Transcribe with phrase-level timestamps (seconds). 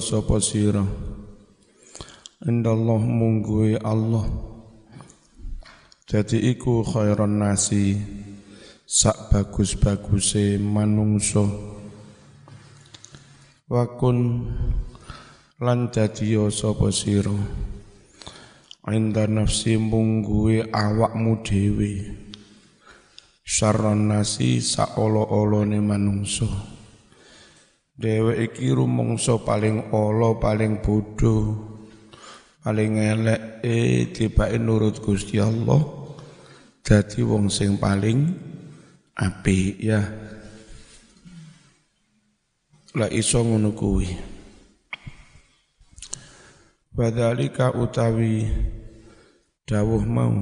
[0.00, 0.84] sapa sira
[2.44, 4.24] indallah mungguwe Allah.
[6.04, 7.96] Jadi iku khairon nasi.
[8.84, 11.48] Sak bagus-baguse manungso
[13.64, 14.44] wakun
[15.56, 17.32] lan dadi sapa sira
[18.92, 21.92] inda nafsi mungguwe awakmu dhewe.
[23.40, 26.73] Syarron nasi sak olo-olone manungso
[27.94, 31.54] Dewe iki rumangsa paling ala, paling bodoh,
[32.66, 35.78] paling elek eh tibake nurut Gusti Allah
[36.82, 38.34] dadi wong sing paling
[39.14, 40.02] apik ya.
[42.98, 44.10] Lah iso ngono kuwi.
[46.98, 48.42] Wadhalika utawi
[49.70, 50.34] dawuh mau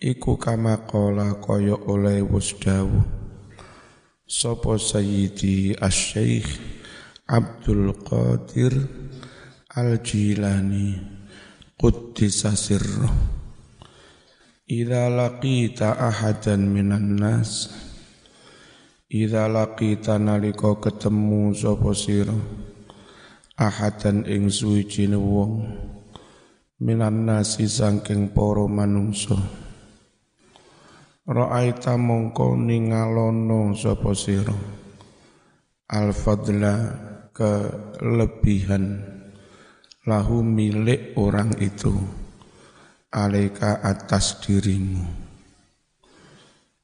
[0.00, 3.21] iku kama kala kaya oleh wis dawuh
[4.32, 6.48] Sopo Sayyidi Asy-Syaikh
[7.28, 8.72] Abdul Qadir
[9.76, 10.96] Al-Jilani
[11.76, 13.12] Quddisa sirruh.
[14.64, 17.76] Idza laqita ahadan minan nas
[19.12, 22.32] Idza laqita nalika ketemu sapa sira
[23.60, 25.76] ahadan ing suwijine wong
[26.80, 29.61] minan nasi saking para manungsa
[31.22, 34.58] Ra'aita mongko ningalono sapa sira?
[35.86, 36.74] Al-fadla
[37.30, 38.98] kelebihan.
[40.02, 41.94] Lahu milik orang itu.
[43.14, 44.98] Alaika atas dirimu.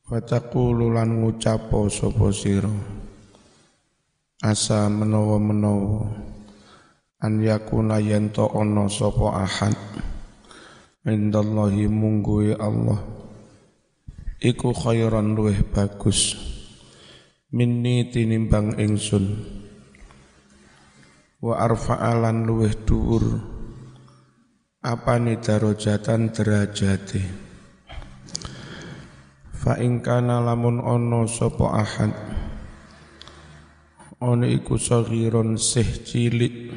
[0.07, 2.71] Fataqulu lan ngucapo sapa sira?
[4.39, 6.15] Asa menawa-menawa.
[7.27, 9.75] An yakuna yanto ana sapa ahad.
[11.03, 13.19] Indallahi mungguwe Allah
[14.39, 16.39] iku khairan luweh bagus.
[17.51, 19.25] Minni tinimbang ingsun.
[21.43, 23.25] Wa arfa'alan luweh dhuwur.
[24.79, 27.49] Apane darajatan derajate
[29.59, 32.15] fa ing lamun ana sapa ahad?
[34.23, 36.71] Ana iku saghiron sih cilik.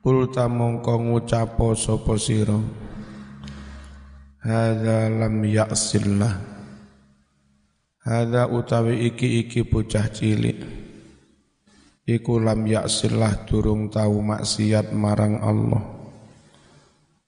[0.00, 2.56] Kulta mongko ngucapo sapa sira
[4.40, 6.32] Hada lam ya'sillah.
[8.00, 10.56] Hada utawi iki iki bocah cilik.
[12.08, 15.84] Iku lam ya'sillah durung tahu maksiat marang Allah.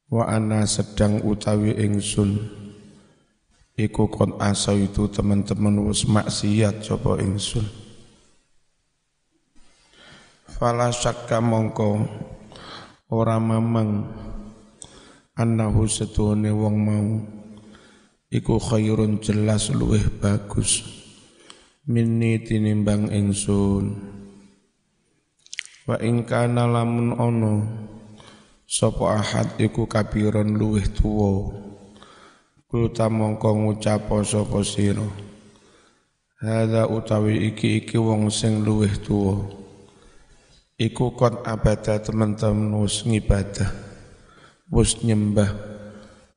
[0.08, 2.48] Wa ana sedang utawi ingsun.
[3.76, 7.68] Iku kon asa itu teman-teman wis maksiat coba ingsun.
[10.48, 12.08] Fala syakka mongko
[13.12, 14.08] ora mamang
[15.32, 17.10] annahu setuhune wong mau.
[18.32, 20.84] Iku khairun jelas luweh bagus.
[21.84, 23.92] Minni tinimbang ingsun.
[25.84, 27.54] Wa ing kana lamun ono
[28.64, 31.52] sapa ahad iku kabiron luweh tuwa.
[32.72, 35.04] Kulta mongko ngucap sapa sira.
[36.40, 39.44] Hada utawi iki iki wong sing luweh tuwa.
[40.80, 43.91] Iku kon abada teman-teman wis ngibadah
[44.72, 45.52] wis nyembah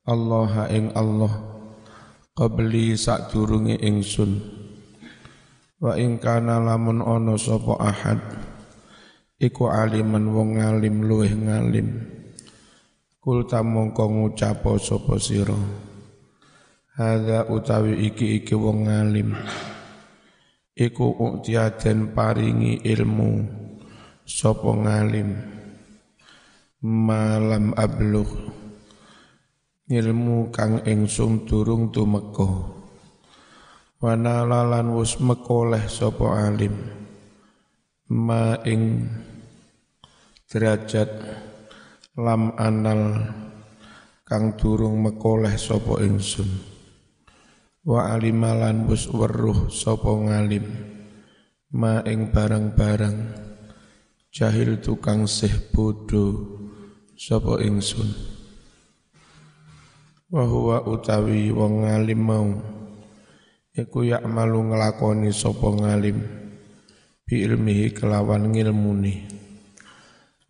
[0.04, 1.32] Allah ing Allah.
[2.36, 4.38] Qabli sadurunge ingsun.
[5.80, 8.20] Wa ing kana lamun ana sapa ahad
[9.40, 11.88] iku aliman wong ngalim luweh ngalim.
[13.18, 15.56] Kul tamongko ngucap sapa sira.
[16.94, 19.32] Hadza utawi iki iki wong ngalim
[20.76, 23.48] iku uktiaden paringi ilmu
[24.28, 25.55] sapa ngalim
[26.86, 28.30] malam ablugh
[29.90, 32.46] ilmu kang ingsun durung tumeka
[33.98, 36.78] wanalalan wis mekoleh sapa alim.
[38.06, 39.02] Ma ing
[40.46, 41.10] derajat
[42.14, 43.34] lam anal
[44.22, 46.46] kang durung mekoleh sapa ingsun.
[47.82, 50.70] Wa alimalan wis weruh sapa ngalim.
[51.74, 53.18] Ma ing barang-barang
[54.30, 56.65] jahil tukang sih bodoh
[57.16, 58.12] sapa ingsun?
[60.28, 62.52] Wa huwa utawi wong ngalim mau.
[63.72, 66.20] Iku malu nglakoni sapa ngalim.
[67.24, 69.24] Bi ilmihi kelawan ngilmuni.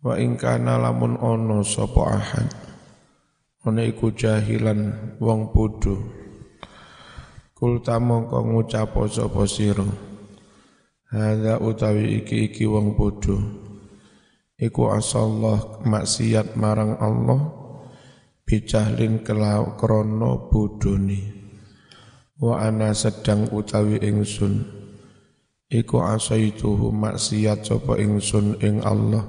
[0.03, 2.51] Wa ing kana lamun ana sapa ahad.
[3.63, 5.95] Ana iku jahilan wong bodho.
[7.55, 9.87] Kul tamangka ngucap sapa sira.
[11.07, 13.66] Hadza utawi iki iki wong bodho
[14.57, 17.41] iku asallah maksiat marang Allah
[18.41, 21.37] bicahlin kelau krono bodoni
[22.37, 24.77] wa ana sedang utawi ingsun.
[25.67, 29.27] Iku asaituhu maksiat sapa ingsun ing Allah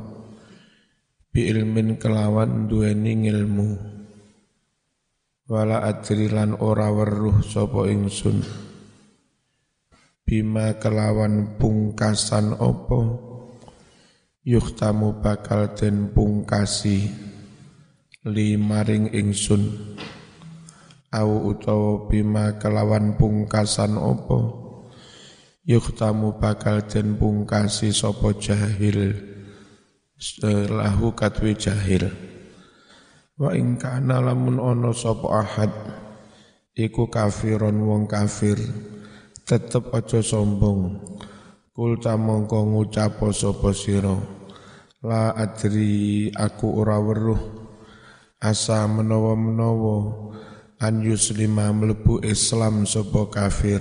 [1.35, 3.71] bi ilmin kelawan duweni ngilmu.
[5.51, 8.47] Wala adrilan ora weruh sapa ingsun.
[10.23, 13.28] Bima kelawan pungkasan opo
[14.47, 17.11] yuhtamu bakal den pungkasi
[18.27, 19.97] li maring ingsun.
[21.09, 24.39] Au utawa bima kelawan pungkasan opo
[25.65, 29.17] yuhtamu bakal den pungkasi sapa jahil?
[30.69, 32.13] Lahu katwi jahil.
[33.39, 35.73] Wa ing kana lamun ana sapa ahad
[36.77, 38.59] iku kafiron wong kafir.
[39.49, 41.01] Tetep aja sombong
[41.79, 44.19] kul mongko ngucap sapa sira
[44.99, 47.39] la adri aku ora weruh.
[48.43, 50.35] Asa menawa-menawa
[50.83, 53.79] an yuslima mlebu Islam sapa kafir.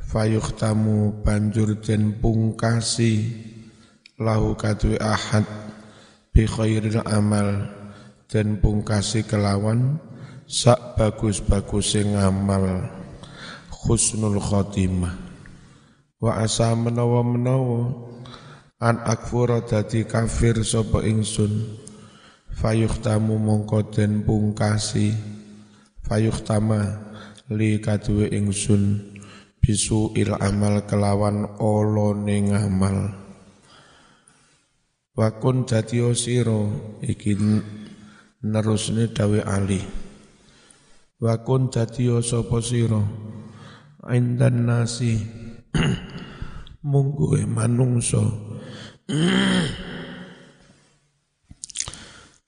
[0.00, 3.36] Fayuhtamu banjur den pungkasi.
[4.16, 5.44] Lahu kadwe ahad
[6.32, 7.68] bi khairil amal.
[8.32, 10.00] Den pungkasi kelawan
[10.48, 12.88] sak bagus-bagusing amal
[13.84, 15.27] husnul khotimah
[16.18, 17.94] wa asa menawa menawa
[18.82, 21.78] an akfura dadi kafir sapa ingsun.
[22.58, 25.14] Fayuhtamu mongko den pungkasi.
[26.02, 27.06] Fayuhtama
[27.54, 29.14] li kadue ingsun.
[29.58, 32.98] Bisu il amal kelawan olone ngamal.
[35.18, 36.70] Wakun dadi sira
[37.02, 37.34] iki
[38.38, 39.82] nerusne dawe ali
[41.18, 43.02] wakun dadi sapa sira.
[44.08, 45.37] Indan nasi
[46.90, 48.24] mungguhe manungso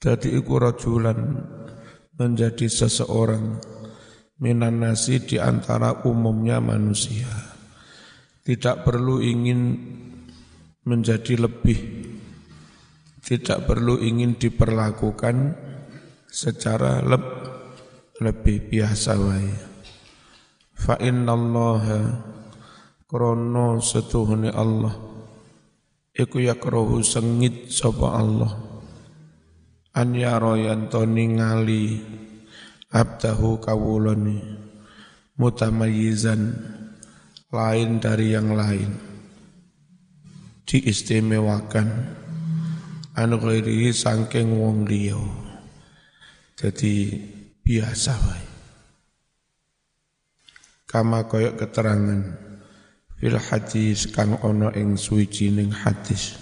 [0.01, 1.45] Dadi iku rajulan
[2.17, 3.61] menjadi seseorang
[4.41, 7.29] minan nasi di antara umumnya manusia.
[8.41, 9.61] Tidak perlu ingin
[10.89, 11.77] menjadi lebih,
[13.21, 15.53] tidak perlu ingin diperlakukan
[16.33, 17.25] secara leb,
[18.25, 19.53] lebih biasa wae.
[20.81, 22.01] Fa innallaha
[23.11, 24.95] krono setuhune Allah.
[26.15, 28.55] Iku yakrohu sengit sapa Allah.
[29.99, 31.99] An yaro yanto ningali
[32.95, 34.39] abdahu kawulani
[35.35, 36.55] mutamayyizan
[37.51, 38.95] lain dari yang lain.
[40.71, 41.89] Diistimewakan.
[43.19, 45.19] Anu ghairihi sangking wong liya.
[46.55, 47.11] Jadi
[47.59, 48.47] biasa wae.
[50.87, 52.50] Kama koyok keterangan
[53.21, 56.41] fil hadis kang ono ing suwijining hadis.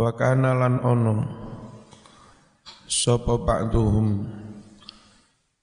[0.00, 1.14] Wa kana lan ono
[2.88, 4.24] sapa ba'duhum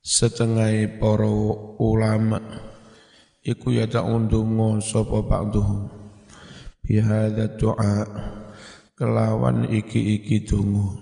[0.05, 1.29] setengah para
[1.81, 2.39] ulama
[3.41, 5.89] iku ya undungo sapa ba'duhum
[6.85, 8.05] bihadza doa
[8.93, 11.01] kelawan iki-iki dungo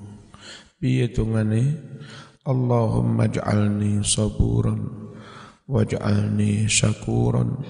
[0.79, 1.75] piye dungane
[2.47, 5.08] Allahumma ij'alni saburan
[5.69, 7.61] waj'alni syakuran.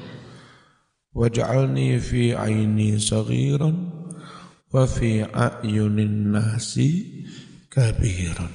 [1.12, 3.75] Waj'alni fi aini saghiran.
[4.72, 7.19] Wa fi a'yunin nasi
[7.68, 8.54] kabiran.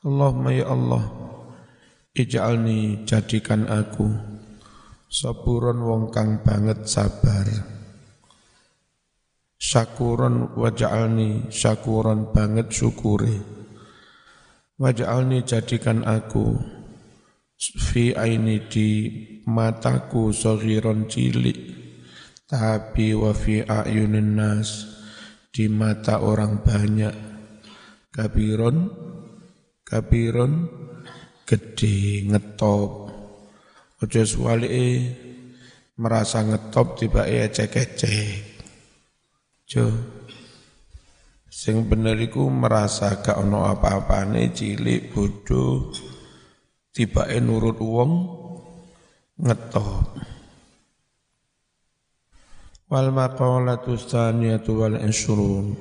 [0.00, 1.04] Allahumma ya Allah
[2.16, 4.08] ij'alni jadikan aku
[5.12, 7.44] saburon wong kang banget sabar.
[9.60, 13.56] Syakuron waj'alni syakuron banget syukure
[14.76, 16.75] waj'alni jadikan aku
[17.58, 18.88] fi aini di
[19.48, 21.58] mataku sogiron cilik.
[22.46, 24.86] Tapi wa fi ayunin nas
[25.50, 27.14] di mata orang banyak.
[28.14, 28.88] Kabiron
[29.82, 30.70] kabiron
[31.42, 33.10] gede ngetop.
[33.96, 34.68] Ojo suwali
[35.96, 38.44] merasa ngetop tiba ya cek-cek
[39.64, 39.88] jo
[41.48, 45.88] sing bener iku merasa gak ono apa-apane cilik bodoh
[46.96, 48.12] tibake nurut wong
[49.36, 50.16] ngetop.
[52.88, 55.76] Wal maqalatu tsaniyatu wal isrun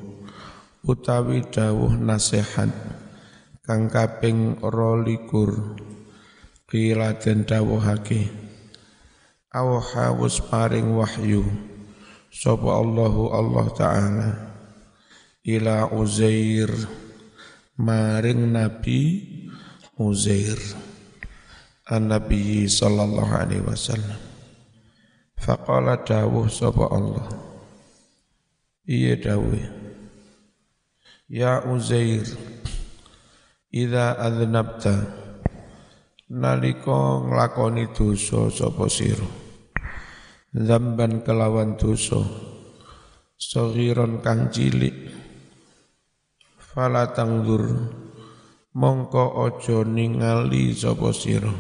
[0.84, 2.68] utawi dawuh nasihat
[3.64, 8.28] kang kaping 22 kila den dawuhake
[9.56, 10.12] awha
[10.52, 11.48] paring wahyu
[12.28, 14.30] sapa Allahu Allah taala
[15.48, 16.68] ila Uzair.
[17.76, 19.20] Maring Nabi
[20.00, 20.56] Uzair
[21.86, 24.18] An-Nabi sallallahu alaihi wasallam.
[25.38, 27.28] Faqala dawuh sapa Allah.
[28.90, 29.54] Iya dawuh.
[31.30, 32.26] Ya Uzair,
[33.74, 35.06] idza adnabta
[36.30, 39.46] nalika nglakoni dosa sapa sira.
[40.56, 42.24] zamban kelawan dosa
[43.36, 45.12] saghiron kang cilik
[46.56, 47.92] fala tangdur
[48.76, 51.56] mongko aja ningali sapa sira?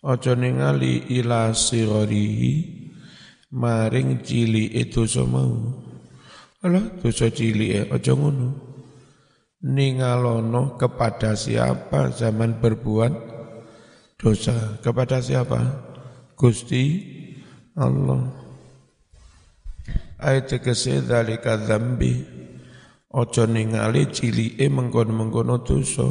[0.00, 2.54] Aja ningali ila sirarihi
[3.52, 5.52] maring cilike dosa mau.
[6.64, 8.64] Alah dosa cilike aja ngono.
[9.66, 13.12] Ningalono kepada siapa zaman berbuat
[14.16, 14.80] dosa?
[14.80, 15.60] Kepada siapa?
[16.36, 17.02] Gusti
[17.76, 18.30] Allah.
[20.16, 22.35] Ayat tegese dalika dzambi
[23.12, 26.08] aja ningali cilike mengkono-mengkono dosa.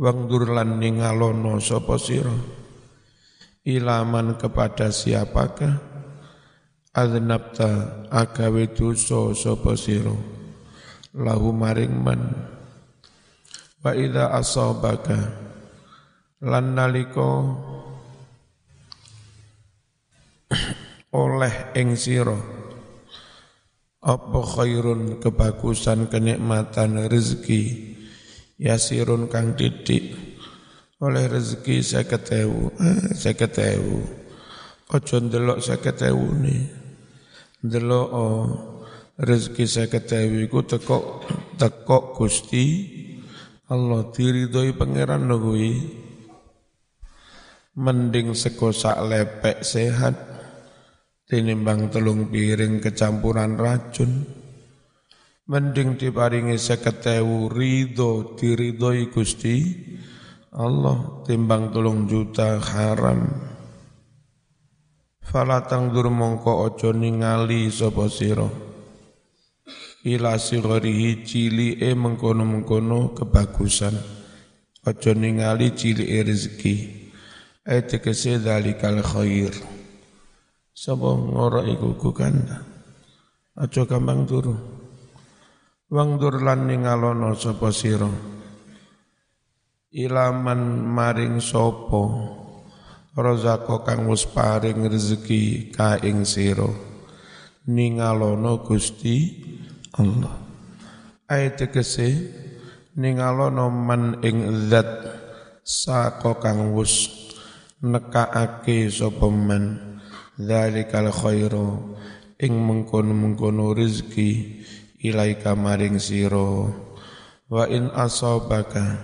[0.00, 2.32] Wangdur lan ningalono sapa sira?
[3.64, 5.76] Ilaman kepada siapakah?
[6.90, 10.12] Adnabta agawe dosa sapa sira?
[11.16, 12.20] Lahu maring man.
[13.80, 15.18] Wa idza asabaka
[16.40, 17.28] lan nalika
[21.24, 22.59] oleh ing sira
[24.00, 27.92] apa khairun kebagusan kenikmatan rezeki?
[28.60, 30.16] Yasirun kang didik.
[31.00, 34.04] Oleh rezeki saya ketemu eh, saya ketemu
[34.90, 36.62] ojo ndelok saya ketemu nih
[37.64, 38.44] ndelok oh,
[39.16, 41.24] rezeki saya ketemu iku teko
[41.56, 42.96] teko Gusti.
[43.70, 45.72] Allah diridhoi pangeran kuwi.
[47.80, 50.29] Mending sego sak lepek sehat
[51.30, 54.26] tinimbang telung piring kecampuran racun.
[55.46, 59.56] Mending diparingi seketewu ridho diridhoi Gusti
[60.50, 63.30] Allah timbang telung juta haram.
[65.22, 68.50] Fala tangdur mongko ojo ningali sapa sira.
[70.02, 73.94] Ila sigarihi cilike mengkono-mengkono kebagusan.
[74.82, 76.74] Ojo ningali cilike rezeki.
[77.62, 79.54] Ayat tegese dalikal khair
[80.80, 82.56] Sapa ngora iku kukanda.
[83.52, 84.56] Aja gampang turu.
[85.92, 88.08] Wang dur lan ningalono sapa sira.
[89.92, 92.00] Ilaman maring sapa
[93.12, 96.72] rozako kang wis paring rezeki ka ing sira.
[97.68, 99.36] Ningalono Gusti
[100.00, 100.32] Allah.
[101.28, 102.08] Ayat tegese
[102.96, 104.88] ningalono man ing zat
[105.60, 107.04] sako kang wis
[107.84, 109.89] nekaake sapa man
[110.40, 111.96] dzalikal khairu.
[112.40, 114.64] Ing mengkono-mengkono rezeki
[115.04, 116.72] ilaika maring sira.
[117.50, 118.96] Wa in asabaka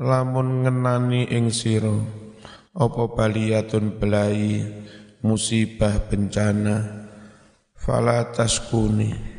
[0.00, 1.94] lamun ngenani ing sira
[2.78, 4.62] apa baliyatun belai
[5.22, 7.06] musibah bencana
[7.78, 9.38] fala taskuni.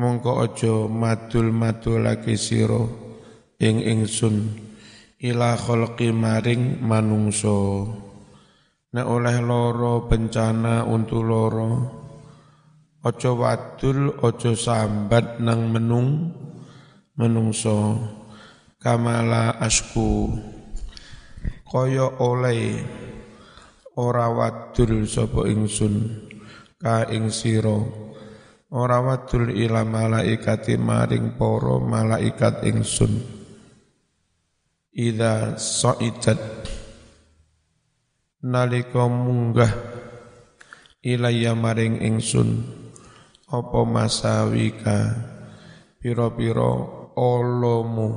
[0.00, 2.88] Mongko aja madul-madulake sira
[3.60, 4.56] ing ingsun
[5.20, 7.84] ila khalqi maring manungsa
[8.90, 11.70] Nek oleh loro bencana untuk loro.
[13.06, 16.34] Ojo wadul, ojo sambat nang menung
[17.14, 17.94] menungso.
[18.82, 20.34] Kamala asku.
[21.62, 22.82] Kaya oleh
[23.94, 26.26] ora wadul sapa ingsun
[26.82, 27.78] ka ing sira.
[28.74, 33.22] Ora wadul ila malaikati maring para malaikat ingsun.
[34.90, 36.59] Ida sa'idat
[38.40, 39.68] nalika munggah
[41.04, 42.64] ilaya maring ingsun
[43.52, 45.12] apa masawika
[46.00, 46.72] pira-pira
[47.20, 48.08] olomu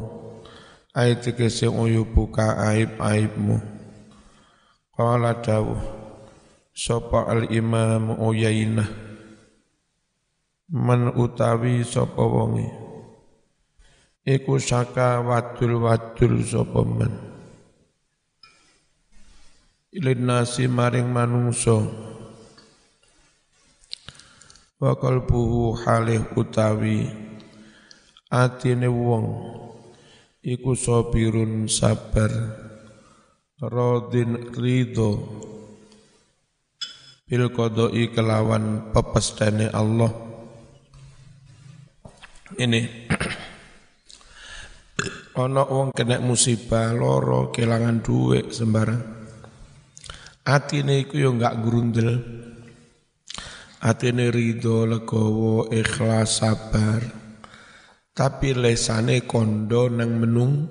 [0.95, 1.67] ayat tegese
[2.07, 3.59] buka aib-aibmu.
[4.93, 5.81] Qala dawuh
[6.71, 8.87] sapa al imam uyainah?
[10.73, 12.69] Man utawi sapa wonge?
[14.23, 16.79] Iku saka wadul-wadul sapa
[20.01, 21.85] nasi maring manungso
[24.81, 27.13] wa qalbuhu halih utawi
[28.33, 29.25] atine wong
[30.41, 32.33] iku sabirun sabar
[33.62, 35.12] radin ridho.
[37.23, 40.12] Bil qada'i kelawan pepestane Allah.
[42.53, 42.81] Ini
[45.41, 49.12] ana wong kena musibah loro kelangan duit sembarang
[50.43, 52.19] Atine iku yo enggak grundel.
[53.79, 57.00] Atine ridho, legowo, ikhlas, sabar.
[58.12, 60.67] Tapi lesane kondo nang menung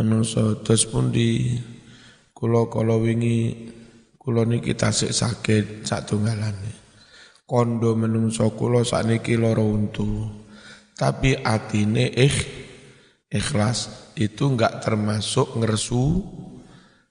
[0.00, 1.52] menungso terus pun di
[2.32, 3.68] kula kala wingi
[4.16, 6.72] kula niki tasik sakit sak tunggalane.
[7.44, 10.32] Kondo menungso kula sakniki lara untu.
[10.96, 12.38] Tapi atine ikh
[13.28, 16.04] ikhlas itu enggak termasuk ngersu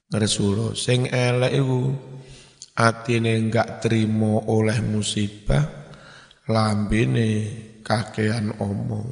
[0.07, 1.81] ngersula sing elek iku
[2.77, 5.65] atine enggak terima oleh musibah
[6.47, 7.29] lambene
[7.83, 9.09] kakean omong.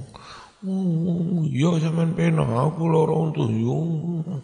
[0.65, 4.37] Oh, yo iya sampean pena aku lara tuyung ngono.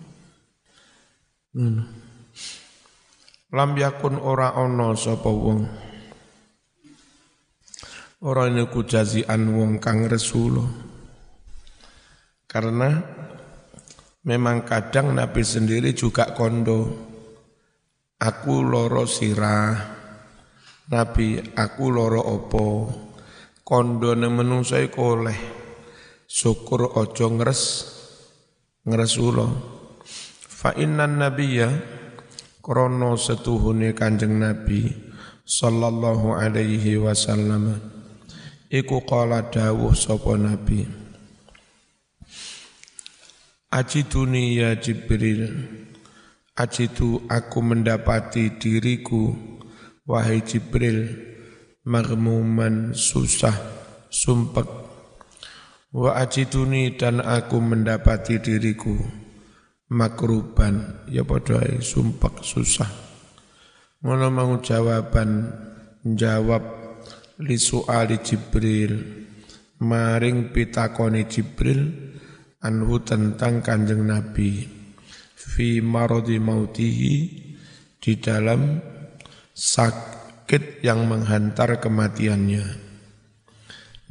[3.51, 5.65] Lam yakun ora ana sapa wong.
[8.21, 10.69] Ora niku jazian wong kang resulullah
[12.45, 13.01] karena
[14.25, 17.09] memang kadang Nabi sendiri juga kondo.
[18.21, 19.73] Aku loro sirah.
[20.93, 22.65] Nabi aku loro opo.
[23.65, 25.39] Kondone menungso iku oleh.
[26.31, 27.63] Syukur ojo ngres
[28.87, 29.51] Ngresulo
[30.47, 31.67] Fa innan nabiyya
[32.63, 34.87] Krono setuhune kanjeng Nabi
[35.43, 37.83] Sallallahu alaihi wasallam.
[38.71, 41.00] Iku kala dawuh sopo Nabi
[43.71, 45.47] Ajiduni ya Jibril.
[46.59, 49.31] Ajitu aku mendapati diriku
[50.03, 51.07] Wahai Jibril
[51.87, 53.55] Magmuman susah
[54.11, 54.67] Sumpek.
[55.95, 58.91] Wa ajiduni dan aku mendapati diriku
[59.87, 62.91] Makruban Ya padahal sumpek susah.
[64.03, 65.47] Ngono mau jawaban
[66.03, 66.63] Jawab
[67.39, 68.99] Li su'ali Jibril.
[69.79, 72.10] Maring pitakoni Jibril
[72.61, 74.69] Anhu tentang kanjeng Nabi
[75.33, 77.15] fi marodi mautihi
[77.97, 78.77] di dalam
[79.49, 82.61] sakit yang menghantar kematiannya.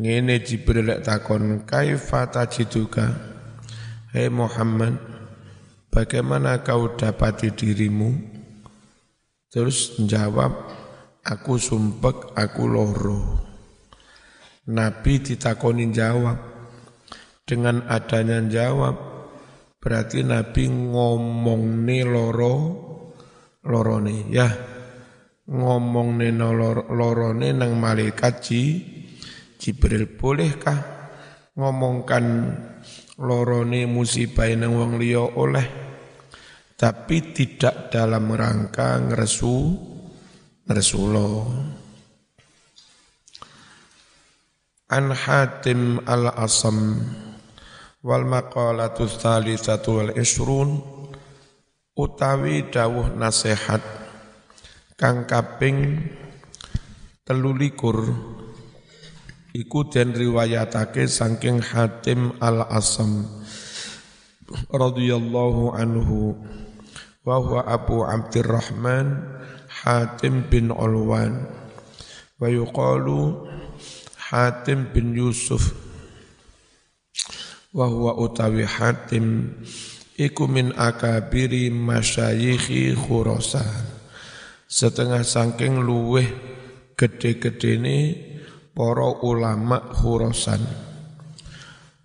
[0.02, 3.14] Ngene Jibril takon kaifa tajiduka?
[4.10, 4.98] Hei Muhammad
[5.94, 8.18] bagaimana kau dapati dirimu?
[9.46, 10.50] Terus menjawab
[11.22, 13.20] aku sumpek aku loro.
[14.66, 16.49] Nabi ditakoni jawab
[17.50, 19.10] dengan adanya jawab
[19.80, 22.54] Berarti Nabi ngomong nih loro
[23.64, 23.96] loro
[24.28, 24.44] ya
[25.48, 26.36] ngomong nih
[26.92, 28.62] loro nih nang malaikat ji
[29.56, 31.00] Jibril bolehkah
[31.56, 32.24] ngomongkan
[33.20, 35.24] loro nih musibah nang wong liya?
[35.36, 35.68] Oleh.
[36.80, 39.56] Tapi tidak dalam rangka ngresu
[40.64, 41.28] ngresulo
[44.88, 47.04] An Hatim al-Asam
[48.00, 50.80] wal maqalatu tsalitsatu wal isrun
[51.92, 53.84] utawi dawuh nasihat
[54.96, 56.08] kang kaping
[57.28, 58.08] telulikur
[59.52, 63.28] iku den riwayatake saking Hatim Al-Asam
[64.72, 66.40] radhiyallahu anhu
[67.20, 69.28] wa huwa Abu Abdurrahman
[69.68, 71.52] Hatim bin Ulwan
[72.40, 73.44] wa yuqalu
[74.32, 75.89] Hatim bin Yusuf
[77.70, 79.54] wa huwa utawi Hatim
[80.18, 83.86] iku min akabiri masyayikhi Khurasan
[84.70, 86.26] setengah saking luweh
[86.94, 87.98] gede-gedene
[88.70, 90.62] para ulama Khurasan.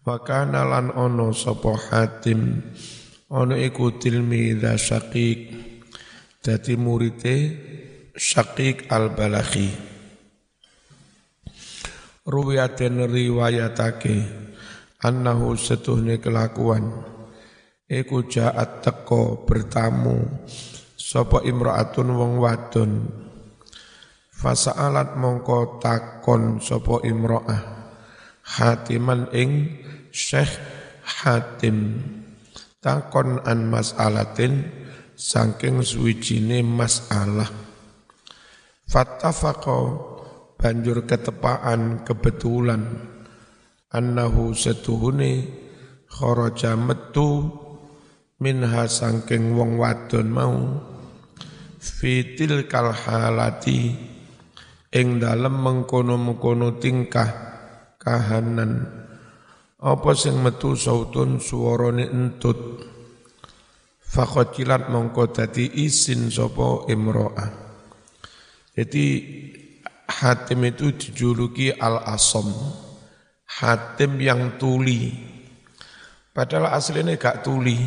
[0.05, 2.61] Wa kana lan ono sapa Hatim
[3.29, 5.39] ono iku tilmidha Syaqiq.
[6.45, 7.35] Dadi murite
[8.13, 9.69] Syaqiq al-Balakhi
[12.25, 14.44] ruwiyaten riwayatake
[15.05, 16.89] annahu setuhne kelakuan.
[17.85, 20.25] Iku jaat teko bertamu
[20.97, 22.91] sapa imraatun wong wadon.
[24.33, 27.61] Fasaalat mongko takon sapa imraah
[28.57, 29.77] hatiman ing
[30.09, 30.49] syekh
[31.21, 32.01] hatim.
[32.81, 34.65] Takon an mas'alatin
[35.13, 37.49] saking suwijine masalah.
[38.85, 39.77] Fattafaqo
[40.57, 43.14] banjur ketepaan kebetulan
[43.95, 45.47] annahu setuhune
[46.11, 47.47] kharaja metu
[48.43, 50.55] minha sangking wong wadon mau
[51.79, 53.95] fitil kal halati
[54.91, 57.29] ing dalem mengkono-mengkono tingkah
[57.99, 59.03] kahanan.
[59.75, 62.57] Apa sing metu sautun suarane entut?
[63.99, 67.51] Fakotilat mongko dadi isin sapa imro'ah.
[68.71, 69.05] Jadi
[70.05, 72.45] Hatim itu dijuluki al-asom
[73.55, 75.15] Hatim yang tuli.
[76.35, 77.79] Padahal aslinya gak tuli.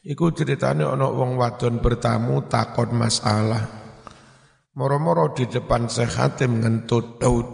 [0.00, 3.60] Iku ceritanya ono wong wadon bertamu takon masalah.
[4.80, 7.48] Moro-moro di depan Syekh Hatim ngentut Daud.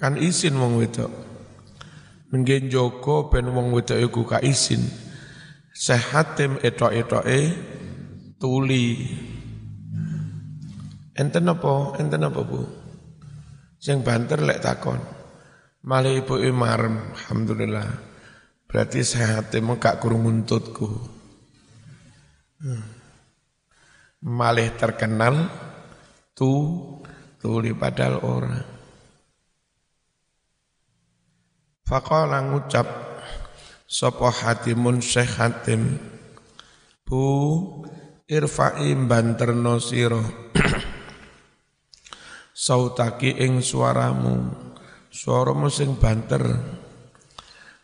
[0.00, 1.12] Kan izin wong wedok.
[2.32, 4.80] Mungkin Joko ben wong wedok iku ka izin.
[5.76, 7.40] Syekh Hatim etok-etoke
[8.40, 9.04] tuli.
[11.12, 12.00] Enten apa?
[12.00, 12.64] Enten apa, Bu?
[13.76, 15.23] Sing banter lek takon.
[15.84, 17.88] Malah ibu marem, alhamdulillah.
[18.64, 21.12] Berarti sehat emang gak kurung untutku.
[22.64, 22.80] Hmm.
[24.24, 25.52] malih terkenal
[26.32, 26.48] tu
[27.36, 28.56] tuli padahal orang
[31.84, 32.88] Faqala ngucap
[33.84, 36.00] sapa hatimun Syekh Hatim
[37.04, 37.20] Bu
[38.24, 40.24] irfa'i banterno sira
[42.64, 44.63] sautaki ing suaramu
[45.14, 46.42] suaramu sing banter.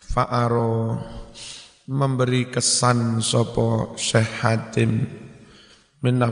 [0.02, 0.98] Fa'aro
[1.86, 4.92] memberi kesan sapa Syekh Hatim.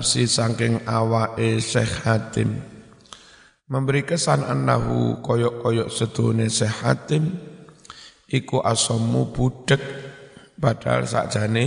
[0.03, 2.59] Saking awake Syekh Hatim.
[3.71, 7.31] Memberi kesan annahu koyok-koyok sedune Syekh Hatim.
[8.29, 9.81] Iku asomu budek
[10.59, 11.67] padahal sakjane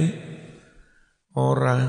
[1.40, 1.80] ora.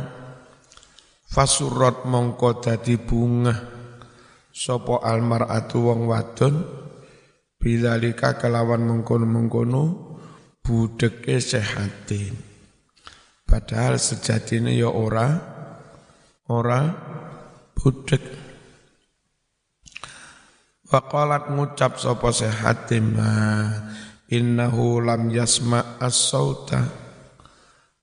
[1.33, 3.57] Fasurot mongko dadi bunga
[4.53, 6.82] sapa almaratu wong wadon
[7.63, 9.83] bilalika kelawan mengkono-mengkono
[10.67, 12.35] budeke sehatin
[13.47, 15.31] padahal sejatine ya ora
[16.51, 16.81] ora
[17.79, 18.43] budek
[20.93, 23.17] Waqalat ngucap sapa sehatin
[24.29, 26.85] innahu lam yasma as-sauta.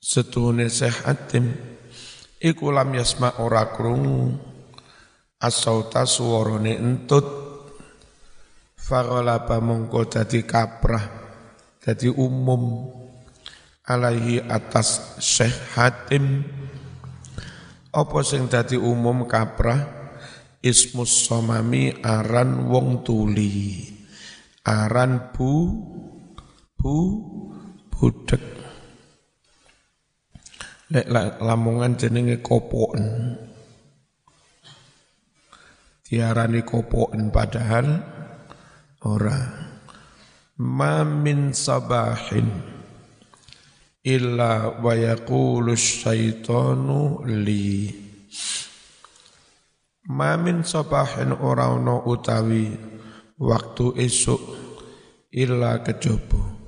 [0.01, 1.53] Setune sehatin
[2.41, 4.41] iku lam yasma ora krungu.
[5.37, 7.23] Asauta suwarane entut
[8.89, 11.05] faghalaba mongko dadi kaprah
[11.77, 12.89] dadi umum
[13.85, 16.41] alaihi atas Syekh Hatim.
[17.93, 20.01] Apa sing dadi umum kaprah?
[20.59, 23.85] Ismus somami aran wong tuli.
[24.65, 25.53] Aran bu
[26.75, 26.97] bu
[27.93, 28.43] budek
[30.89, 31.05] Lek
[31.37, 33.37] lamongan jenenge kopoken.
[36.01, 38.18] Diarani kopoken padahal
[39.03, 39.39] ora.
[40.59, 42.47] Ma min sabahin
[44.03, 47.87] illa wa yaqulu syaitanu li.
[50.09, 52.73] Ma min sabahin ora ono utawi
[53.39, 54.41] waktu esuk
[55.31, 56.59] illa kejaba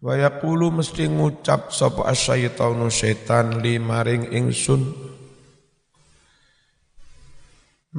[0.00, 4.80] Wa yaqulu mesti ngucap sapa asyaitanu setan li maring ingsun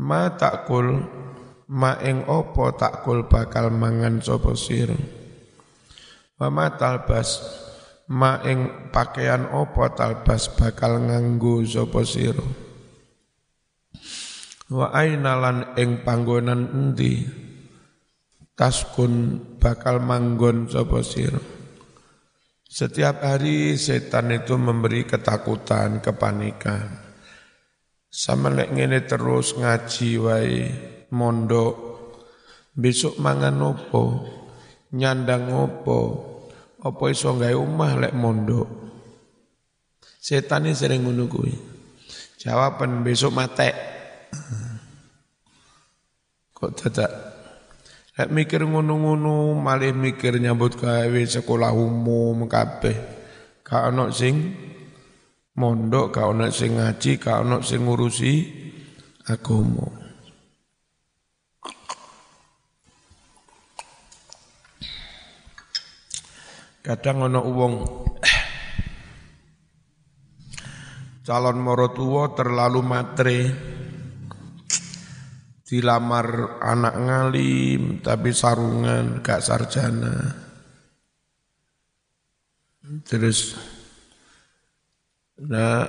[0.02, 0.98] Ma takul
[1.72, 4.98] ma ing opo takul bakal mangan sapa sira
[6.36, 7.40] Wa ma talbas?
[8.12, 12.44] Ma ing pakaian opo talbas bakal nganggo sapa sira
[14.68, 17.24] Wa ainalan ing panggonan endi?
[18.52, 21.40] Taskun bakal manggon sapa sira
[22.72, 26.88] setiap hari setan itu memberi ketakutan, kepanikan.
[28.08, 30.60] Sama lek ngene terus ngaji wae
[31.12, 31.76] mondok.
[32.72, 34.04] Besok mangan opo?
[34.96, 36.00] Nyandang opo?
[36.82, 38.68] Apa iso gawe omah lek mondok?
[40.22, 41.54] Setan sering ngono kuwi.
[42.42, 43.70] Jawaban besok mate.
[46.58, 47.32] Kok dadak
[48.12, 52.98] Lek mikir ngono-ngono malih mikir nyambut gawe sekolah umum kabeh.
[53.64, 54.52] Ka ono sing
[55.56, 58.34] mondok, ka ono sing ngaji, ka ono sing ngurusi
[59.32, 60.01] agama.
[66.82, 67.74] Kadang ono wong
[71.22, 71.94] calon moro
[72.34, 73.42] terlalu matre.
[75.62, 80.42] Dilamar anak ngalim tapi sarungan gak sarjana.
[83.06, 83.56] Terus
[85.38, 85.86] nah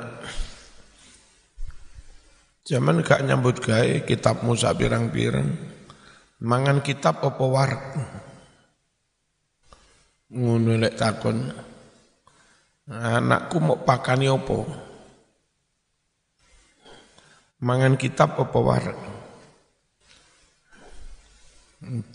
[2.69, 5.51] zaman gak nyambut gawe kitab Musa pirang-pirang.
[6.45, 7.85] Mangan kitab apa warak
[10.33, 11.53] ngono lek takon
[12.89, 14.59] anakku mau pakani apa
[17.61, 18.99] mangan kitab apa warak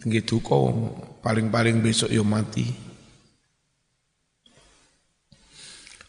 [0.08, 0.64] gitu kok
[1.20, 2.72] paling-paling besok yo mati.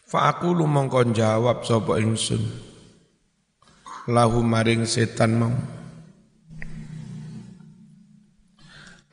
[0.09, 2.41] Fa aku lu mongkon jawab sapa ingsun.
[4.09, 5.53] Lahu maring setan mau.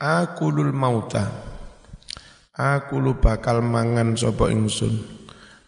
[0.01, 1.46] Aku lul mauta.
[2.57, 4.97] Aku lu bakal mangan sapa ingsun.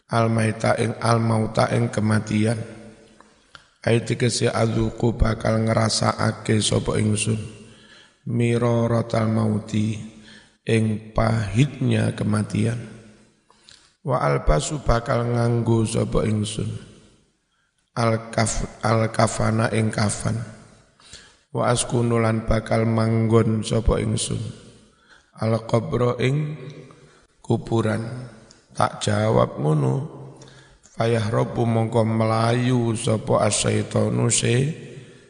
[0.10, 2.58] Al maita ing al mauta ing kematian.
[3.86, 7.38] Ayat kese azuku bakal ngerasa ake sapa ingsun.
[8.25, 10.02] Miraratal mauti
[10.65, 12.82] ing pahitnya kematian.
[14.02, 16.73] Wa albasu bakal nganggo sapa ingsun.
[18.02, 20.41] Al kaf al kafana ing kafan.
[21.54, 24.69] Wa askunulan bakal manggon sapa ingsun
[25.39, 26.56] al qabra ing
[27.39, 28.30] kuburan.
[28.75, 29.95] Tak jawab ngono.
[30.99, 34.56] Fayahrobu mongko melayu sapa asyaitonu se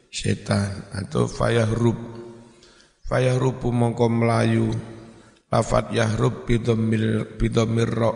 [0.10, 0.90] setan.
[0.94, 1.98] Atau fayahrub
[3.06, 4.70] fayahrubu mongko melayu.
[5.50, 8.14] Lafat yahrub bidomil bidomir ro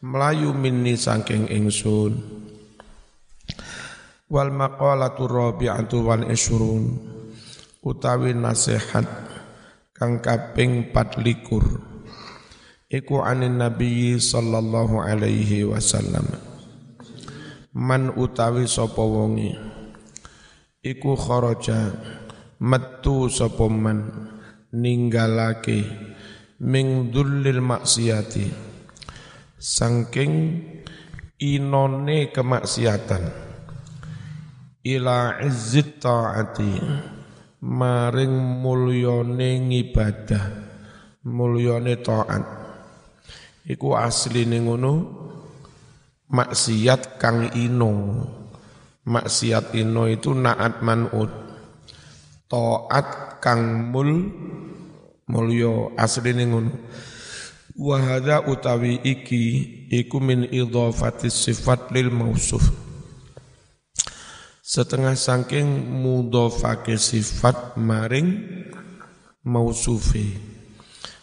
[0.00, 2.16] melayu minni saking ingsun.
[4.28, 7.00] Wal maqalatu rabi'atu wal isrun
[7.84, 9.27] utawi nasihat
[9.98, 16.22] kang kaping 24 iku anin nabi sallallahu alaihi wasallam.
[17.74, 19.58] Man utawi sapa wonge?
[20.86, 21.98] Iku kharaja
[22.62, 24.30] metu sapa man
[24.70, 25.82] ninggalake
[26.62, 28.46] ming dullil maksiati.
[29.58, 30.62] Saking
[31.42, 33.50] inone kemaksiatan.
[34.86, 36.70] Ila izzit ta'ati
[37.62, 40.44] maring mulyane ngibadah
[41.26, 42.44] mulyane taat.
[43.68, 44.92] Iku asline ngono
[46.30, 47.92] maksiat kang ino.
[49.08, 51.28] Maksiat ino itu naat manut.
[52.48, 54.10] Taat kang mul
[55.28, 56.72] mulya asline ngono.
[57.78, 59.42] Wahada utawi iki
[59.94, 62.87] iku min idhafati sifat lil mausuf
[64.68, 65.64] setengah saking
[65.96, 68.36] mudhofake sifat maring
[69.40, 70.36] mausufi.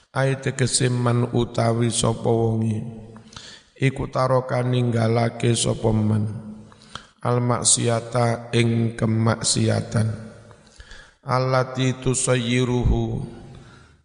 [0.10, 2.81] Ayat keseman utawi sapa wonge?
[3.77, 6.25] Iku taroka ninggalake sapa man?
[7.21, 10.10] Al maksiata ing kemaksiatan.
[11.21, 13.21] Allati tusayyiruhu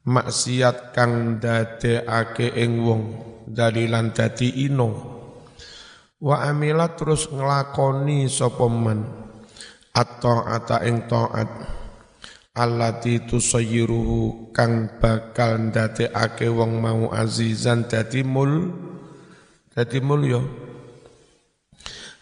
[0.05, 3.03] maksiat kang dadekake ing wong
[3.49, 5.17] dalilan dadi ino.
[6.21, 9.21] Wa amila terus nglakoni sapa man
[9.95, 11.51] at-ta'ata ing ta'at
[12.55, 17.87] allati tusayyiruhu kang bakal ndadekake wong mau azizan.
[17.87, 18.75] Dadi mul
[19.73, 20.43] dadi mulya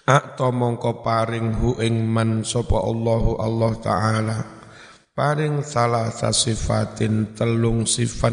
[0.09, 4.39] Akta mongko paring hu ing man sapa Allahu Allah taala.
[5.13, 8.33] Paring salah sifatin telung sifat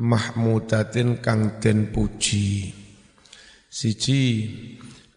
[0.00, 2.72] mahmudatin kang den puji.
[3.68, 4.48] Siji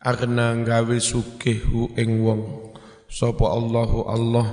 [0.03, 2.72] agna gawe sugih hu ing wong
[3.13, 4.47] sapa Allahu Allah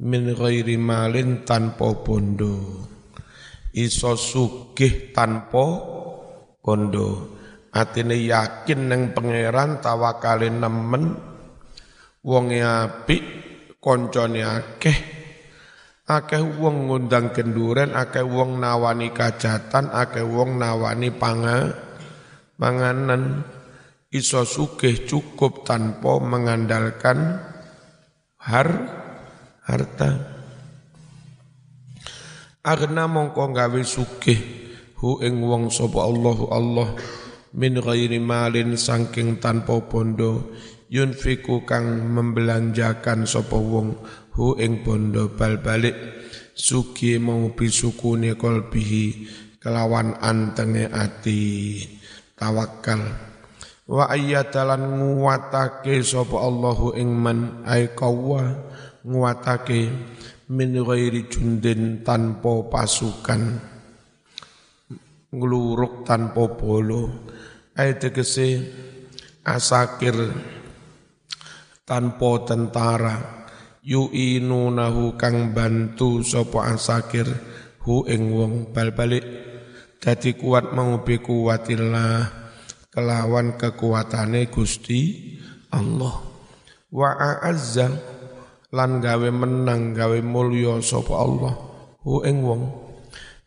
[0.00, 2.88] min ghairi malin tanpa bondo.
[3.76, 5.64] Iso sugih tanpa
[6.64, 7.36] bondo.
[7.72, 11.12] Atine yakin neng pangeran tawakale nemen.
[12.24, 13.22] Wonge apik
[13.76, 14.98] koncone akeh.
[16.08, 21.76] Akeh wong ngundang kenduren akeh wong nawani kajatan akeh wong nawani panga
[22.56, 23.44] panganan.
[24.12, 27.51] Iso sugih cukup tanpa mengandalkan
[28.42, 28.68] har
[29.62, 30.10] harta.
[32.62, 34.38] Agna mongko gawe sugih
[34.98, 36.94] hu ing wong sapa Allahu Allah
[37.58, 40.54] min ghairi malin saking tanpa bondo
[40.86, 43.98] yunfiku kang membelanjakan sapa wong
[44.38, 45.94] hu ing bondo bal balik
[46.54, 49.26] sugi mau bisukune kolbihi
[49.58, 51.42] kelawan antenge ati.
[52.32, 53.31] Tawakal
[53.92, 58.40] wa ayyadalan nguwatake sapa Allahu ing man ay kawwa
[59.04, 59.92] nguwatake
[60.48, 63.60] min ghairi jundin tanpa pasukan
[65.28, 67.28] ngluruk tanpa bolo.
[67.72, 68.64] Ay tegese
[69.44, 70.12] asakir
[71.88, 73.44] tanpa tentara
[73.84, 77.28] yu'inunahu kang bantu sapa asakir
[77.84, 78.54] hu ing wong.
[78.72, 79.24] Bal-balik
[80.00, 82.41] dadi kuat mau bi kuwatillah
[82.92, 85.32] kelawan kekuatane Gusti
[85.72, 86.20] Allah.
[86.92, 87.88] Wa a'azza
[88.68, 91.56] lan gawe menang gawe mulya sapa Allah.
[92.04, 92.62] Hu ing wong.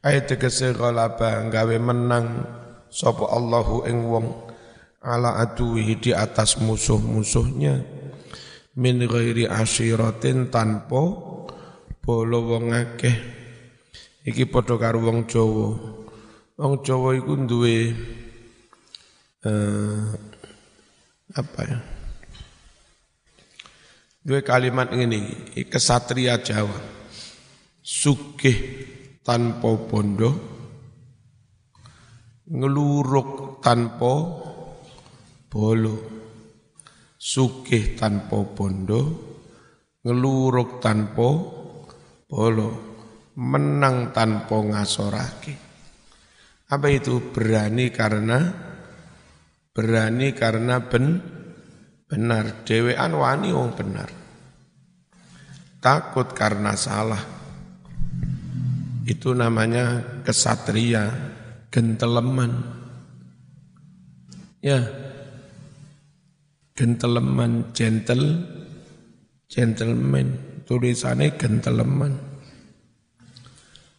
[0.01, 2.41] Ayat tegese ghalaba gawe menang
[2.89, 4.27] sapa Allahu ing wong.
[5.05, 7.85] Ala aduhi di atas musuh-musuhnya.
[8.75, 11.05] Min ghairi asyiratin tanpa
[12.01, 13.13] bolo wong akeh.
[14.25, 15.69] Iki padha karo wong Jawa.
[16.57, 17.93] Wong Jawa iku duwe
[19.45, 20.05] eh,
[21.37, 21.79] apa ya?
[24.25, 26.81] Dua kalimat ini kesatria Jawa.
[27.85, 28.57] Sugih
[29.21, 30.31] tanpa bondo,
[32.49, 34.13] ngeluruk tanpa
[35.45, 35.95] bolo.
[37.21, 39.01] Sugih tanpa bondo,
[40.01, 41.29] ngeluruk tanpa
[42.25, 42.69] bolo.
[43.37, 45.53] Menang tanpa ngasorake.
[46.71, 48.73] Apa itu berani karena
[49.75, 51.19] Berani karena ben
[52.07, 52.63] benar.
[52.63, 54.07] Dewean wani wong benar.
[55.83, 57.19] Takut karena salah.
[59.03, 61.11] Itu namanya kesatria,
[61.67, 62.71] genteleman.
[64.63, 64.79] Ya,
[66.75, 68.43] gentleman gentle
[69.47, 72.19] gentleman tulisannya gentleman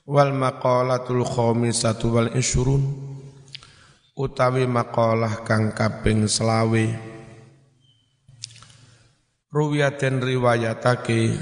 [0.05, 3.06] wal maqalatul khamisatu wal isyrun
[4.17, 6.89] utawi maqalah kang kaping selawe.
[9.53, 11.37] Ruwiyaten riwayatake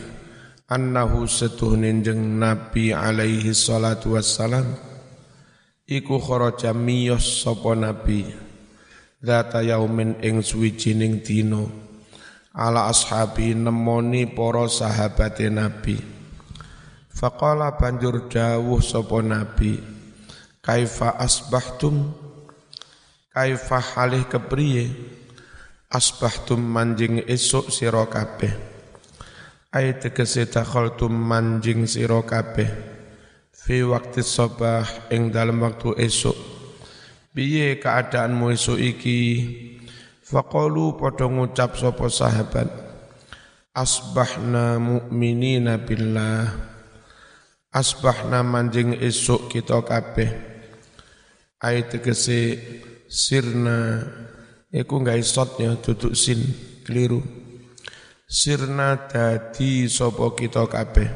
[0.66, 4.74] annahu setuhnin jeng Nabi alaihi salatu wassalam
[5.87, 8.26] iku kharaja miyos sapa Nabi
[9.22, 11.62] data yaumin ing suwijining dina.
[12.54, 15.98] Ala ashabi nemoni para sahabate Nabi.
[17.10, 19.78] Faqala banjur dawuh sapa Nabi
[20.58, 22.23] kaifa asbahtum
[23.35, 24.94] kaifa halih kepriye?
[25.90, 28.55] Asbahtum manjing esuk sira kabeh.
[29.75, 32.70] Ay tegese dakhaltum manjing sira kabeh.
[33.51, 36.37] Fi waktu sabah ing dalam waktu esok
[37.35, 39.20] piye keadaanmu esok iki?
[40.25, 42.70] Faqalu padha ngucap sapa sahabat
[43.75, 46.55] asbahna mu'minina billah.
[47.75, 50.31] Asbahna manjing esok kita kabeh.
[51.59, 52.62] Ay tegese
[53.14, 54.03] sirna
[54.74, 56.42] iku gak isotnya duduk sin
[56.83, 57.22] keliru.
[58.27, 61.07] Sirna dadi sapa kita kabeh?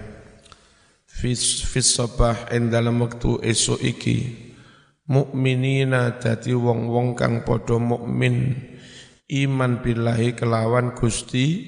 [1.02, 4.46] Fis fis sabah ing dalam wektu esuk iki.
[5.10, 8.54] Mukminina dadi wong-wong kang padha mukmin.
[9.28, 11.60] Iman billahi kelawan Gusti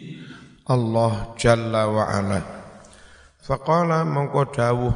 [0.70, 2.40] Allah Jalla wa ala.
[3.42, 4.94] Faqala mongko dawuh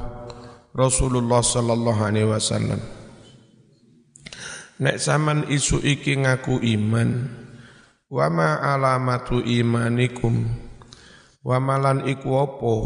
[0.72, 2.93] Rasulullah sallallahu alaihi wasallam
[4.80, 7.42] nek zaman isu iki ngaku iman
[8.14, 10.64] Wa ma alamatu imanikum
[11.44, 12.76] Wa malan iku apa?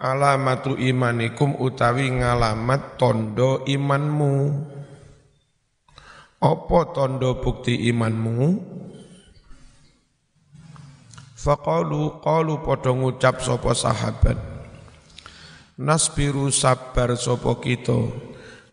[0.00, 4.34] Alamatu imanikum utawi ngalamat tondo imanmu.
[6.40, 8.56] Apa tondo bukti imanmu?
[11.36, 14.38] Faqalu qalu padha ngucap sapa sahabat.
[15.76, 18.31] Nasbiru sabar sapa kita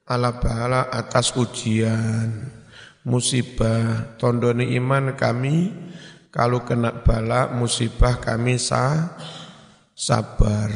[0.09, 2.57] ala bala atas ujian.
[3.05, 5.71] Musibah tondoni iman kami.
[6.33, 9.15] Kalau kena bala musibah kami sa
[9.93, 10.69] sabar.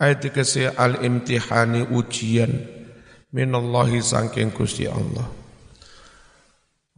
[0.00, 2.50] Ayat dikasih al imtihani ujian.
[3.30, 5.26] Minallahi sangking Gusti Allah.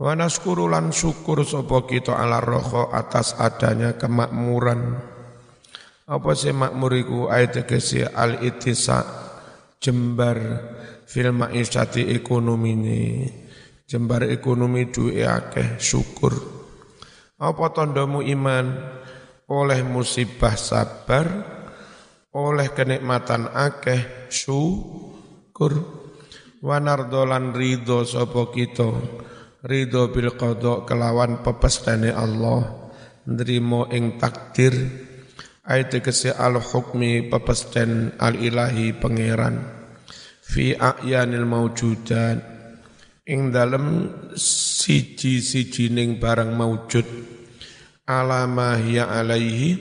[0.00, 4.96] Wa naskuru syukur sapa kita ala roho atas adanya kemakmuran.
[6.08, 7.18] Apa sih makmur iku?
[7.28, 9.21] Ayat dikasih al itisa
[9.82, 10.38] jembar
[11.10, 11.34] fil
[12.06, 13.02] ekonomi ini
[13.90, 16.32] jembar ekonomi duwe akeh syukur.
[17.42, 18.66] Apa tandamu iman?
[19.52, 21.26] Oleh musibah sabar
[22.32, 26.00] oleh kenikmatan akeh syukur.
[26.62, 28.88] Wanardolan ridho sapa kita?
[29.66, 32.88] Ridho bil qada kelawan pepestane Allah.
[33.28, 34.72] Nrimo ing takdir
[35.62, 39.62] ayat kese al hukmi pepesten al ilahi pangeran.
[40.42, 42.38] Fi a'yanil maujudat
[43.24, 45.38] ing dalem siji
[45.88, 47.06] ning barang maujud
[48.04, 49.78] alama hiya alaihi.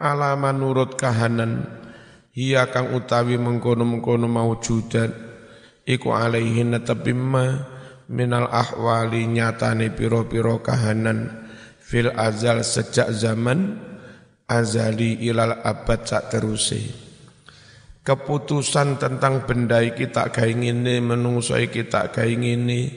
[0.00, 1.80] Alama nurut kahanan.
[2.30, 5.12] Hiya kang utawi mengkono-mengkono maujudat
[5.84, 7.68] iku alaihi netepimma
[8.08, 11.50] minal ahwali nyatane piro-piro kahanan.
[11.82, 13.89] Fil azal sejak zaman
[14.50, 17.10] azali ilal abad sak terusih
[18.00, 22.90] keputusan tentang benda kita tak ini, menungso kita tak ini,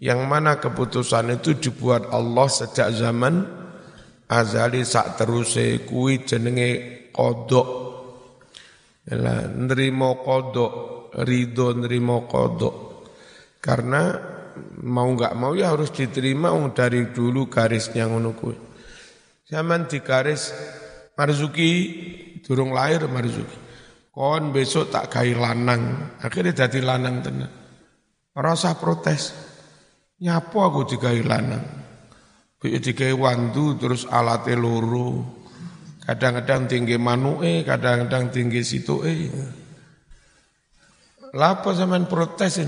[0.00, 3.44] yang mana keputusan itu dibuat Allah sejak zaman
[4.30, 5.84] azali sak teruse.
[5.84, 7.68] Kui jenenge kodok.
[9.10, 10.72] Lah nerimo kodok
[11.26, 12.76] ridho nerimo kodok.
[13.60, 14.16] Karena
[14.86, 18.69] mau nggak mau ya harus diterima dari dulu garisnya ngono kui
[19.50, 20.54] zaman di garis
[21.18, 21.70] Marzuki
[22.40, 23.58] durung lahir Marzuki.
[24.14, 26.14] Kon besok tak gai lanang.
[26.22, 27.50] Akhirnya jadi lanang tenan.
[28.32, 29.34] Rasa protes.
[30.22, 31.66] Nyapo aku digai lanang.
[32.60, 35.40] Biar digai wandu terus alatnya loro.
[36.04, 39.30] Kadang-kadang tinggi manue kadang-kadang tinggi situ eh
[41.30, 42.66] Lapa zaman protesin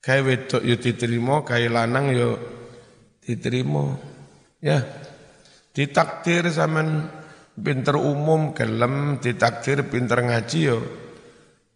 [0.00, 2.40] Kayak wedok yo diterima, kayak lanang yo
[3.20, 4.00] diterima.
[4.64, 4.80] Ya,
[5.70, 7.06] ditakdir zaman
[7.54, 10.78] pinter umum gelem ditakdir pinter ngaji yo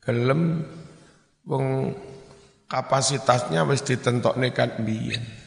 [0.02, 0.64] gelem
[1.46, 1.94] wong
[2.66, 5.44] kapasitasnya wis ditentokne kan biyen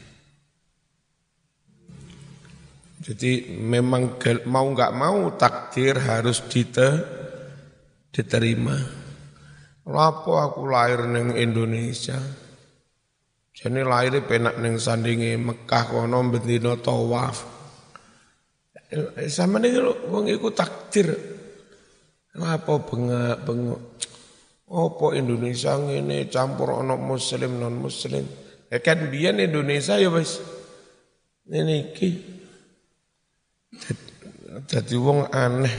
[2.98, 4.18] jadi memang
[4.50, 6.98] mau nggak mau takdir harus dite,
[8.10, 8.74] diterima.
[9.88, 12.20] Lapo aku lahir neng Indonesia,
[13.58, 17.57] Jadi lahir penak neng sandingi Mekah kono bendino tawaf.
[19.28, 19.76] Sama nih
[20.08, 21.12] wong iku takdir.
[22.38, 23.80] Apa bengak bengok.
[24.68, 28.24] Apa Indonesia ini campur ono muslim non muslim.
[28.68, 30.40] Ya kan biyen Indonesia ya wis.
[31.48, 32.10] Ini ki.
[34.68, 35.72] Jadi wong aneh.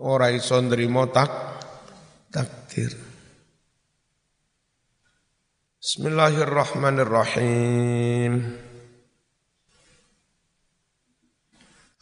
[0.00, 1.30] Ora iso nrimo tak
[2.28, 2.92] takdir.
[5.80, 8.65] Bismillahirrahmanirrahim.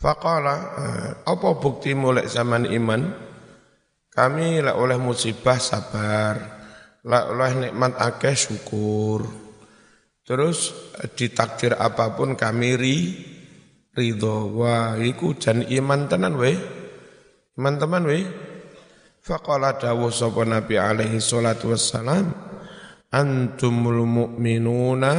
[0.04, 3.08] Faqala, eh, apa bukti mulai zaman iman?
[4.12, 6.36] Kami lah oleh musibah sabar,
[7.08, 9.24] lah oleh nikmat akeh syukur.
[10.20, 10.76] Terus
[11.16, 12.96] ditakdir apa pun kami ri,
[13.96, 14.52] ridho.
[14.60, 16.56] Wah, iku jan iman tenan weh.
[17.56, 18.28] Iman teman weh.
[19.24, 22.28] Faqala dawuh sapa Nabi alaihi salatu wassalam
[23.08, 25.12] antumul mu'minuna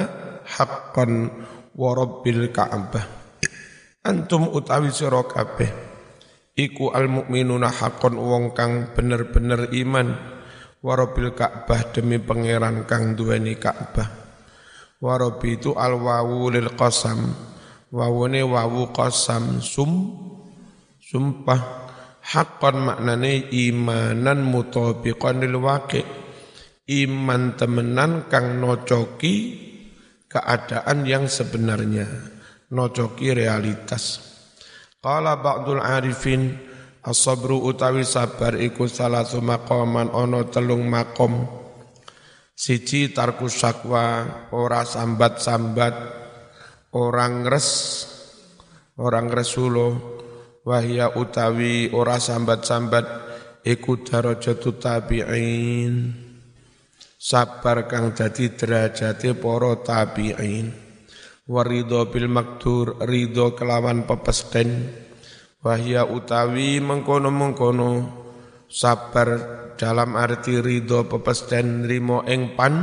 [0.45, 1.33] haqqan
[1.73, 3.24] wa rabbil ka'bah
[4.05, 5.73] antum utawi sira kabeh.
[6.55, 10.13] Iku al mu'minuna haqqan wong kang bener-bener iman.
[10.85, 14.07] Wa rabbil ka'bah demi pangeran kang duweni ka'bah.
[15.01, 17.33] Wa rabbi itu al wawu lil qasam.
[17.89, 20.13] Wawune wawu qasam sum
[21.01, 21.89] sumpah.
[22.25, 26.05] Haqqan maknane imanan mutabiqan lil waqi'
[26.85, 29.57] iman temenan kang nocoki
[30.29, 32.05] keadaan yang sebenarnya,
[32.75, 34.19] nocoki realitas.
[34.99, 36.51] Qala ba'dul arifin
[36.99, 41.63] as-sabru utawi sabar iku salah maqaman ono telung makom.
[42.55, 45.95] Siji tarku sakwa, ora sambat-sambat,
[46.95, 47.69] orang res,
[48.99, 50.19] orang resulo,
[50.63, 53.05] wahya utawi ora sambat-sambat,
[53.65, 56.25] iku darajatu tabi'in
[57.25, 60.84] sabar kang dadi derajate para tabi'in
[61.45, 64.89] waridho bil maktur ridho kelawan pepesten.
[65.65, 67.91] Wahya utawi mengkono-mengkono
[68.69, 69.29] sabar
[69.73, 72.75] dalam arti ridho pepesten rimo ing pan.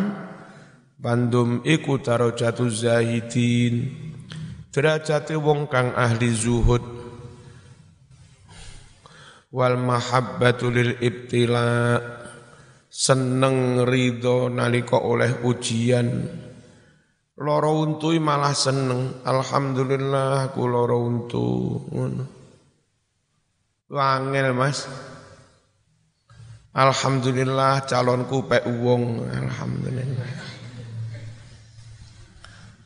[1.02, 3.90] Bandum iku darajatu zahidin.
[4.70, 6.82] Derajate wong kang ahli zuhud.
[9.52, 12.00] Wal mahabbatu lil ibtila'
[12.88, 16.08] seneng ridho nalika oleh ujian
[17.42, 19.26] loro untu malah seneng.
[19.26, 21.46] Alhamdulillah aku loro untu.
[21.90, 22.24] Ngono.
[23.90, 24.86] Wangel mas.
[26.72, 29.26] Alhamdulillah calonku pek wong.
[29.28, 30.30] Alhamdulillah.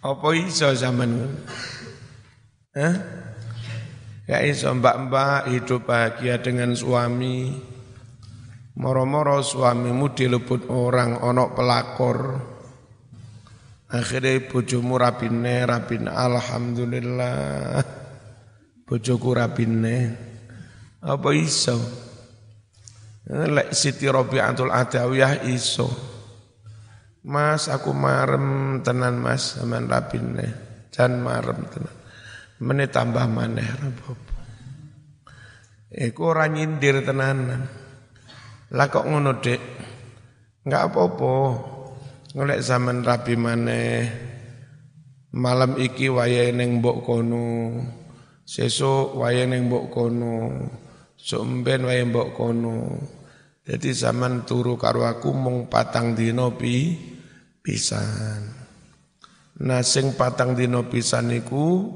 [0.07, 1.11] Apa iso zaman
[2.77, 2.97] Hah?
[4.27, 7.55] Ya iso mbak-mbak hidup bahagia dengan suami.
[8.77, 12.19] Moro-moro suamimu dilebut orang onok pelakor.
[13.87, 17.79] Akhirnya bojomu rapine, rapine alhamdulillah.
[18.83, 19.99] Bojoku rapine.
[21.07, 21.79] Apa iso?
[23.27, 25.87] Lek Siti Robi'atul Adawiyah iso.
[27.27, 30.47] Mas aku marem tenan mas sampean rapine.
[30.95, 31.95] Jan marem tenan.
[32.63, 34.35] Menit tambah maneh rapopo.
[35.95, 37.67] Iku ora nyindir tenanan.
[38.75, 39.61] Lah kok ngono dek?
[40.67, 41.35] Enggak apa-apa.
[42.37, 44.05] Ngolek zaman rabi maneh.
[45.33, 47.73] Malam iki wayahe ning mbok kono.
[48.45, 50.53] Sesuk wayahe ning mbok kono.
[51.17, 53.01] Sumben wayahe mbok kono.
[53.65, 56.93] Jadi zaman turu karo aku mung patang dino pi
[57.65, 58.53] pisan.
[59.65, 61.89] Nah sing patang dino pisan iku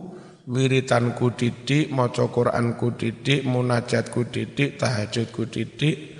[0.48, 6.16] wiritanku didik, maca Qur'anku didik, munajatku didik, tahajudku didik,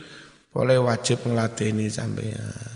[0.53, 2.70] boleh wajib ngelateni sampeyan.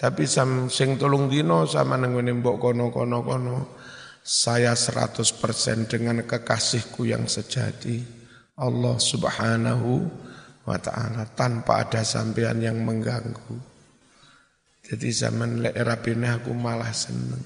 [0.00, 3.76] Tapi sam, sing tolong dino sama nenggone mbok kono-kono kono,
[4.24, 8.00] saya 100% dengan kekasihku yang sejati.
[8.56, 10.08] Allah subhanahu
[10.64, 13.60] wa ta'ala tanpa ada sampean yang mengganggu.
[14.88, 17.44] Jadi zaman lek rapine aku malah seneng.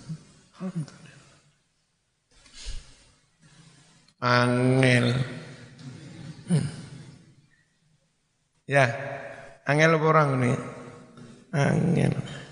[4.22, 5.06] Angel.
[6.54, 6.66] Hmm.
[8.70, 8.86] Ya,
[9.66, 10.52] Angel orang ini?
[11.50, 12.43] Angel.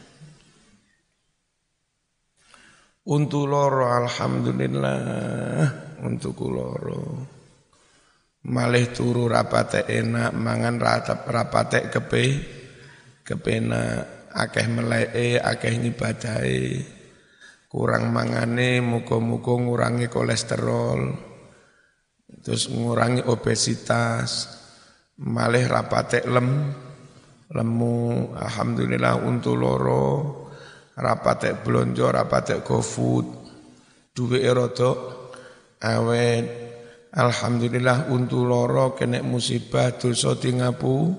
[3.02, 5.02] Untuk loro alhamdulillah
[6.06, 7.26] untuk loro.
[8.46, 12.24] Malih turu rapate enak, mangan ratap rapate kepe
[13.26, 16.62] kepena akeh meleke, akeh ngibadahe.
[17.66, 21.00] Kurang mangane muga-muga ngurangi kolesterol.
[22.38, 24.62] Terus ngurangi obesitas.
[25.26, 26.70] Malih rapate lem
[27.50, 30.41] lemu alhamdulillah untuk loro
[31.02, 33.26] rapatek blonjo, rapatek GoFood,
[34.14, 34.90] duwe rada
[35.82, 36.70] awet.
[37.12, 41.12] Alhamdulillah untu loro kena musibah dosa tingapu,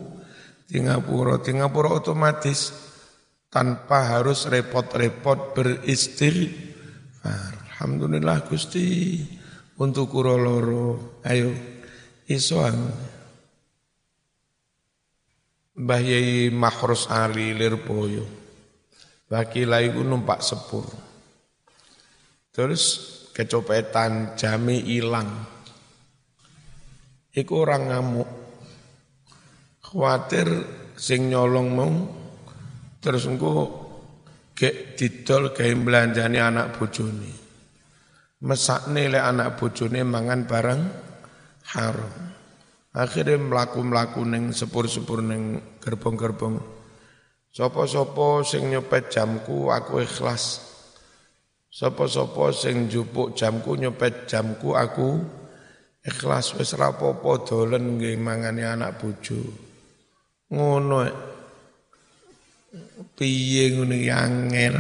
[0.66, 2.74] tingapura, tingapura otomatis
[3.54, 7.54] tanpa harus repot-repot beristighfar.
[7.78, 9.22] Alhamdulillah Gusti
[9.78, 11.22] untuk kuro loro.
[11.28, 11.54] Ayo
[12.26, 12.74] isoan.
[15.74, 18.43] Mbah Yai Mahrus Ali Lirboyo.
[19.34, 20.86] Wakilai ku numpak sepur.
[22.54, 22.84] Terus
[23.34, 25.26] kecopetan jami hilang.
[27.34, 28.30] Iku orang ngamuk.
[29.82, 30.46] Khawatir
[30.94, 31.94] sing nyolong mau
[33.02, 33.74] terus engko
[34.54, 37.34] gek didol gawe belanjani anak bojone.
[38.46, 40.82] Mesakne le anak bojone mangan barang
[41.74, 42.14] haram.
[42.94, 46.83] Akhirnya melaku-melaku neng sepur-sepur neng gerbong-gerbong.
[47.54, 50.58] Sopo-sopo sing nyopet jamku aku ikhlas.
[51.70, 55.22] Sopo-sopo sing jupuk jamku nyopet jamku aku
[56.02, 59.38] ikhlas wis rapopo dolen nggih mangane anak bojo.
[60.50, 61.06] Ngono
[63.14, 64.76] piye ngono angel.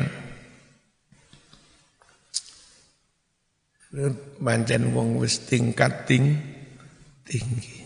[4.41, 6.41] Pancen wong wis tingkat ting
[7.21, 7.82] tinggi.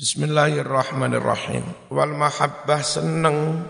[0.00, 1.92] Bismillahirrahmanirrahim.
[1.92, 3.68] Wal mahabbah seneng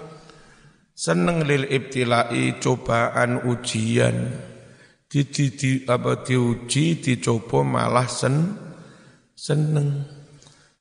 [0.95, 4.31] seneng lil ibtilai cobaan ujian.
[5.11, 8.47] Di, di, di apa diuji dicoba malah sen
[9.35, 10.07] seneng.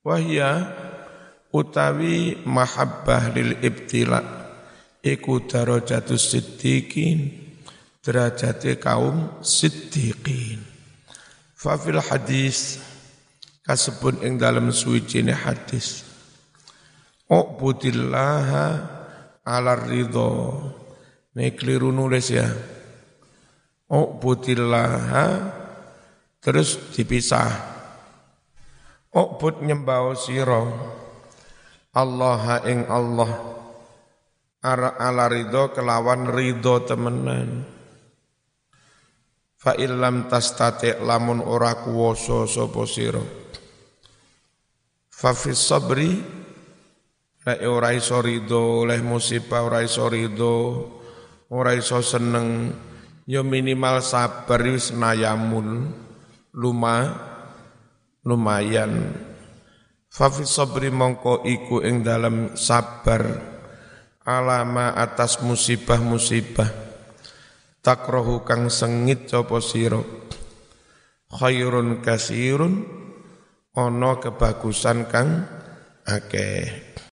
[0.05, 0.69] Wahya
[1.49, 4.21] utawi mahabbah lil ibtila
[5.01, 7.25] iku darajatus siddiqin
[8.05, 10.61] derajate kaum siddiqin.
[11.57, 12.85] Fa fil hadis
[13.69, 16.01] kasebut ing dalam suwijine hadis.
[17.29, 18.65] Ubudillaha
[19.45, 20.57] ala ridho
[21.37, 22.49] Ini keliru nulis ya.
[23.85, 25.53] Ubudillaha
[26.41, 27.77] Terus dipisah.
[29.13, 30.65] Ubud nyembah siro
[31.93, 33.31] Allah ing Allah.
[34.65, 37.69] Ara ala ridho kelawan ridho temenan.
[39.59, 43.39] Fa illam tastati lamun ora kuwasa sapa sira
[45.19, 46.15] Fafis sabri
[47.43, 50.55] Lek ora iso rido oleh musibah ora iso rido
[51.51, 52.71] ora iso seneng
[53.27, 55.91] ya minimal sabar wis nayamun
[56.55, 57.19] luma
[58.23, 59.11] lumayan.
[60.07, 63.43] Fafis sabri mongko iku ing dalam sabar
[64.23, 66.69] alama atas musibah-musibah.
[67.83, 69.99] Takrohu kang sengit sapa sira?
[71.27, 72.98] Khairun kasirun
[73.87, 75.47] ana kebagusan kang
[76.03, 76.88] akeh